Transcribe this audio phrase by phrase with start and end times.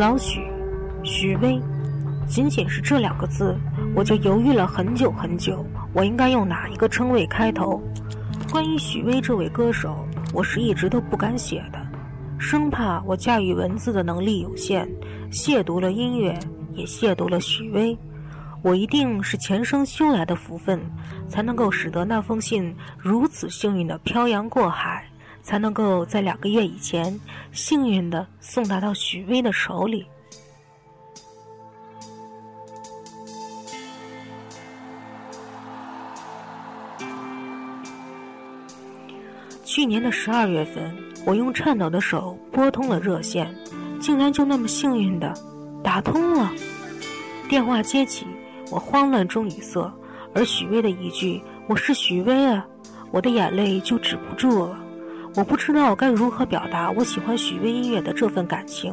[0.00, 0.40] 老许，
[1.04, 1.60] 许巍，
[2.26, 3.54] 仅仅是这两个字，
[3.94, 5.62] 我就犹豫了很久很久，
[5.92, 7.78] 我应该用哪一个称谓开头？
[8.50, 9.94] 关于许巍这位歌手，
[10.32, 11.78] 我是一直都不敢写的，
[12.38, 14.88] 生怕我驾驭文字的能力有限，
[15.30, 16.34] 亵渎了音乐，
[16.72, 17.94] 也亵渎了许巍。
[18.62, 20.80] 我一定是前生修来的福分，
[21.28, 25.04] 才能够使得那封信如此幸运的漂洋过海，
[25.42, 27.18] 才能够在两个月以前
[27.52, 30.06] 幸运的送达到许巍的手里。
[39.64, 43.54] 去年的十二月份，我用颤抖的手拨通了热线，
[44.00, 45.32] 竟然就那么幸运的
[45.82, 46.50] 打通了。
[47.48, 48.26] 电话接起。
[48.72, 49.92] 我慌乱中语塞，
[50.32, 52.64] 而许巍的一句“我是许巍啊”，
[53.10, 54.78] 我的眼泪就止不住了。
[55.36, 58.92] 我不知道该如何表达我喜欢许巍音乐的这份感情，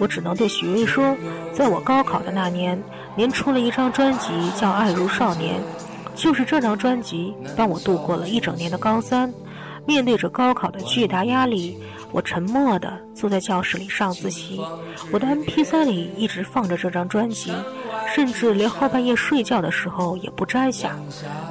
[0.00, 1.14] 我只能对许巍说：
[1.52, 2.82] 在我高考的那年，
[3.14, 5.54] 您出了一张专辑叫《爱如少年》，
[6.14, 9.32] 就是这张专辑帮我度过了一整年的高三。
[9.86, 11.78] 面对着高考的巨大压力，
[12.10, 14.60] 我沉默地坐在教室里上自习，
[15.12, 17.52] 我的 MP3 里一直放着这张专辑。
[18.12, 20.96] 甚至连后半夜睡觉的时候也不摘下，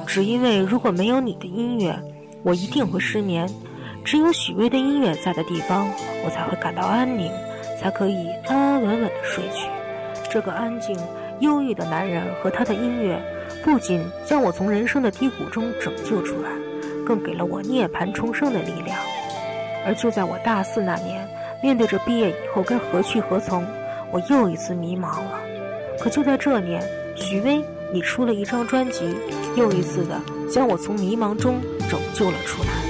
[0.06, 1.96] 只因为如果没有你的音乐，
[2.42, 3.48] 我一定会失眠。
[4.06, 5.90] 只有许巍的音乐在的地方，
[6.24, 7.28] 我才会感到安宁，
[7.76, 9.68] 才可以安安稳稳的睡去。
[10.30, 10.96] 这个安静、
[11.40, 13.20] 忧郁的男人和他的音乐，
[13.64, 16.50] 不仅将我从人生的低谷中拯救出来，
[17.04, 18.96] 更给了我涅槃重生的力量。
[19.84, 21.28] 而就在我大四那年，
[21.60, 23.66] 面对着毕业以后该何去何从，
[24.12, 25.40] 我又一次迷茫了。
[25.98, 26.80] 可就在这年，
[27.16, 27.60] 许巍，
[27.92, 29.16] 你出了一张专辑，
[29.56, 31.56] 又一次的将我从迷茫中
[31.90, 32.85] 拯救了出来。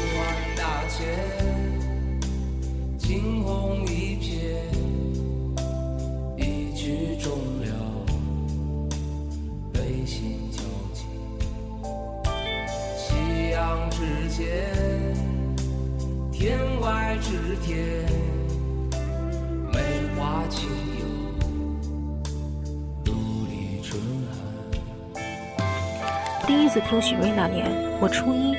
[26.47, 27.67] 第一次听许巍那年，
[28.01, 28.55] 我初一，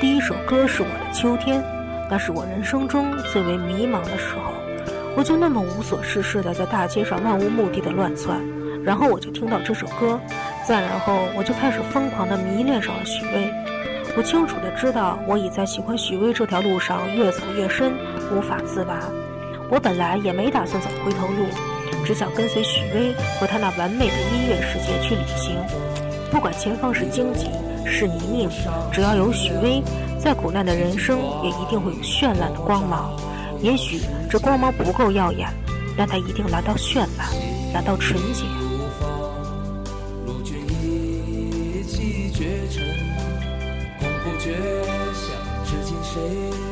[0.00, 1.60] 第一首歌是我的《秋天》，
[2.08, 4.52] 那是我人生中最为迷茫的时候，
[5.16, 8.40] 我就那么无所事事的在大街上漫无目的的乱窜，
[8.84, 10.20] 然后我就听到这首歌，
[10.64, 13.52] 再然后我就开始疯狂的迷恋上了许巍。
[14.16, 17.92] 我清楚的知道，我已在喜欢许巍这条路上越走越深，
[18.30, 19.00] 无法自拔。
[19.68, 21.46] 我本来也没打算走回头路，
[22.04, 25.56] 只想跟随许巍和他那完美的音乐世界去旅行。
[26.32, 27.50] 不管前方是荆棘，
[27.84, 28.48] 是泥泞，
[28.90, 29.82] 只要有许巍，
[30.18, 33.14] 再苦难的人生也一定会有绚烂的光芒。
[33.60, 34.00] 也许
[34.30, 35.46] 这光芒不够耀眼，
[35.94, 37.28] 但它一定来到绚烂，
[37.74, 38.46] 来到纯洁。
[46.02, 46.71] 谁？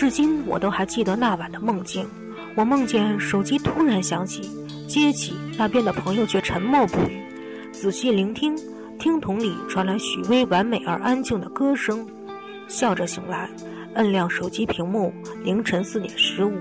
[0.00, 2.08] 至今我都还记得那晚的梦境。
[2.54, 4.40] 我梦见手机突然响起，
[4.88, 7.20] 接起，那边的朋友却沉默不语。
[7.70, 8.56] 仔细聆听，
[8.98, 12.08] 听筒里传来许巍完美而安静的歌声。
[12.66, 13.50] 笑着醒来，
[13.96, 15.12] 摁亮手机屏幕，
[15.44, 16.54] 凌晨四点十五，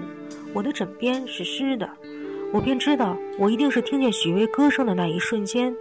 [0.54, 1.90] 我的枕边是湿的，
[2.52, 5.74] 我便知道我一定是听见许巍歌声的那一瞬间，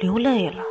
[0.00, 0.62] 流泪了。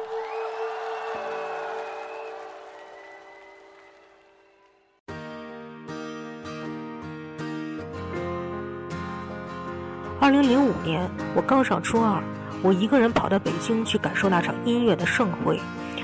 [10.23, 11.01] 二零零五年，
[11.35, 12.23] 我刚上初二，
[12.61, 15.59] 我一个人跑到北京去感受那场音乐的盛会。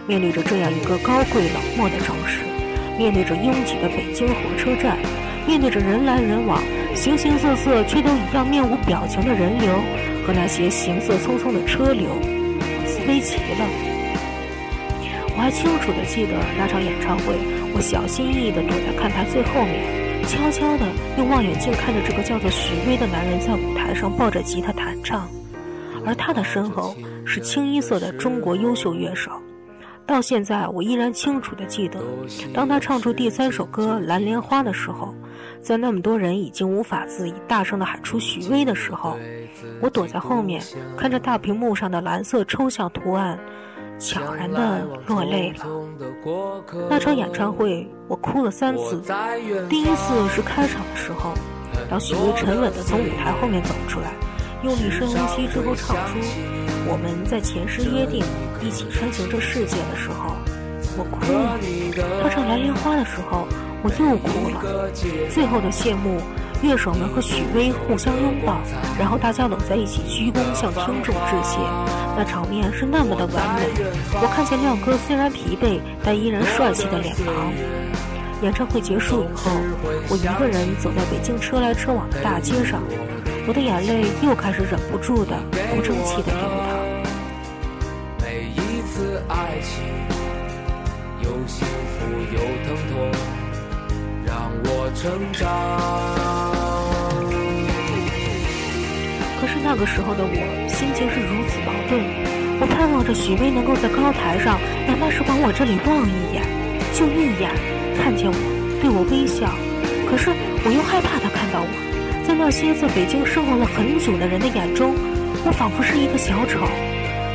[0.06, 2.42] 面对着这样一个高贵冷漠的城市，
[2.98, 4.98] 面对着拥挤的北京火车站，
[5.48, 6.62] 面对着人来人往、
[6.94, 9.74] 形形色色却都一样面无表情的人流
[10.28, 12.10] 和那些行色匆匆的车流，
[12.86, 13.66] 自卑极了。
[15.32, 17.40] 我还清楚地记得那场演唱会，
[17.74, 20.09] 我小心翼翼地躲在看台最后面。
[20.28, 20.86] 悄悄地
[21.18, 25.28] 用望远镜看着这个叫做许巍的男人在舞台上抱着吉他弹唱，
[26.06, 26.96] 而他的身后
[27.26, 29.32] 是清一色的中国优秀乐手。
[30.06, 32.00] 到现在，我依然清楚地记得，
[32.52, 35.14] 当他唱出第三首歌《蓝莲花》的时候，
[35.62, 39.18] 在那么多人已经无法自已、大声地喊出许巍的时候，
[39.82, 40.64] 我躲在后面
[40.98, 43.38] 看着大屏幕上的蓝色抽象图案。
[44.00, 45.66] 悄然的落泪了。
[46.90, 49.02] 那场演唱会，我哭了三次。
[49.70, 51.34] 第一次是开场的时候，
[51.90, 54.14] 当许巍沉稳地从舞台后面走出来，
[54.64, 56.18] 用力深呼吸之后唱出
[56.88, 58.24] “我们在前世约定，
[58.62, 60.34] 一起穿行这世界”的时候，
[60.98, 61.60] 我哭了。
[62.24, 63.46] 他唱《蓝莲花》的时候，
[63.84, 64.90] 我又哭了。
[65.30, 66.20] 最后的谢幕。
[66.62, 68.60] 乐手们和许巍互相拥抱，
[69.00, 71.58] 然后大家搂在一起鞠躬向听众致谢，
[72.18, 73.68] 那场面是那么的完美。
[74.22, 77.54] 我看见亮哥虽然疲惫，但依然帅气的脸庞。
[78.42, 79.52] 演唱会结束以后，
[80.10, 82.82] 我一个人走在北京车来车往的大街上，
[83.48, 85.36] 我的眼泪又开始忍不住的
[85.76, 86.80] 不争气的流淌。
[88.22, 89.84] 每一次爱情，
[91.22, 93.12] 有幸福有疼痛，
[95.02, 95.48] 成长。
[99.48, 101.98] 是那个时候的我，心情是如此矛盾。
[102.60, 106.44] 我盼望着许巍能够在高台上，哪怕是往我这里望一眼，
[106.94, 107.50] 就一眼，
[107.98, 108.36] 看见我，
[108.78, 109.50] 对我微笑。
[110.06, 110.30] 可是
[110.62, 111.72] 我又害怕他看到我，
[112.28, 114.94] 在那些在北京生活了很久的人的眼中，
[115.48, 116.68] 我仿佛是一个小丑。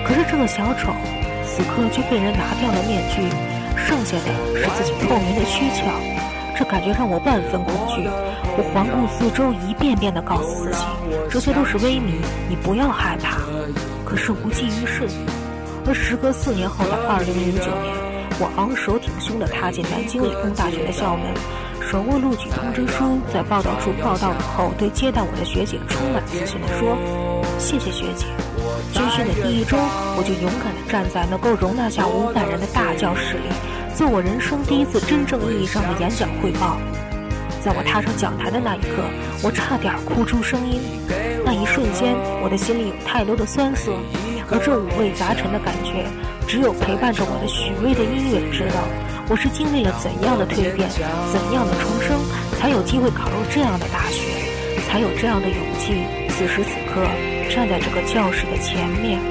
[0.06, 0.94] 可是这个小丑，
[1.42, 3.24] 此刻却被人拿掉了面具，
[3.74, 5.88] 剩下的是自己透明的躯壳。
[6.56, 8.08] 这感觉让我万分恐惧。
[8.56, 10.84] 我环顾四周，一遍遍地告诉自己，
[11.28, 13.38] 这些都是威迷，你不要害怕。
[14.04, 15.08] 可是无济于事。
[15.86, 17.92] 而时隔四年后的二零零九年，
[18.40, 21.26] 我昂首挺胸地踏进南京理工大学的校门，
[21.90, 26.96] 手握录取通知书，在报道处报到以后，对接待我的学姐充满自信地说
[27.58, 28.26] ：“谢谢学姐。”
[28.94, 29.76] 军训的第一周，
[30.16, 33.50] 我就勇敢地站在能够容纳下五百人的大教室里，
[33.96, 36.76] 做我人生第一次真正意义上的演讲汇报。
[37.62, 39.06] 在我踏上讲台的那一刻，
[39.40, 40.80] 我差点哭出声音。
[41.46, 43.92] 那一瞬间，我的心里有太多的酸涩，
[44.50, 46.04] 而这五味杂陈的感觉，
[46.48, 48.82] 只有陪伴着我的许巍的音乐知道。
[49.30, 50.90] 我是经历了怎样的蜕变，
[51.30, 52.18] 怎样的重生，
[52.58, 54.26] 才有机会考入这样的大学，
[54.90, 57.00] 才有这样的勇气，此时此刻
[57.48, 59.22] 站在这个教室的前面。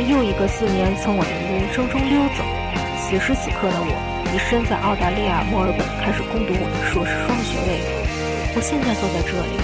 [0.00, 2.44] 又一个四年从我的人生中溜走，
[3.02, 3.90] 此时此刻的我
[4.30, 7.82] 已身在澳大利亚墨尔本，开始攻读我的硕士双学位。
[8.54, 9.54] 我现在坐在这里，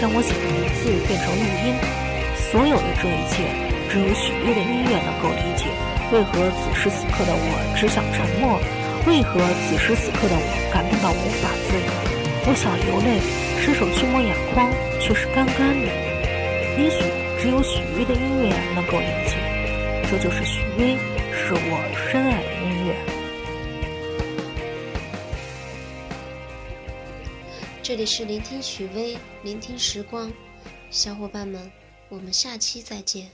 [0.00, 1.76] 将我写的文字变成录音。
[2.52, 3.48] 所有的这一切，
[3.88, 5.68] 只有许巍的音乐能够理解。
[6.12, 8.60] 为何此时此刻的我只想沉默？
[9.08, 11.88] 为何此时此刻的我感动到无法自已？
[12.44, 13.20] 我想流泪，
[13.60, 14.68] 伸手去摸眼眶，
[15.00, 15.88] 却是干干的。
[16.78, 17.04] 也许
[17.40, 19.51] 只有许巍的音乐能够理解。
[20.12, 20.98] 这就是许巍，
[21.32, 22.94] 是我深爱的音乐。
[27.82, 30.30] 这里是聆听许巍，聆听时光，
[30.90, 31.72] 小伙伴们，
[32.10, 33.30] 我们下期再见。